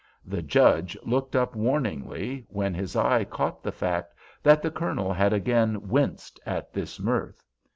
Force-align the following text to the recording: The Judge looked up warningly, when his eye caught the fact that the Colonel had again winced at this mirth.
The 0.25 0.41
Judge 0.41 0.97
looked 1.03 1.35
up 1.35 1.55
warningly, 1.55 2.47
when 2.49 2.73
his 2.73 2.95
eye 2.95 3.23
caught 3.23 3.61
the 3.61 3.71
fact 3.71 4.15
that 4.41 4.63
the 4.63 4.71
Colonel 4.71 5.13
had 5.13 5.31
again 5.31 5.89
winced 5.89 6.39
at 6.43 6.73
this 6.73 6.99
mirth. 6.99 7.45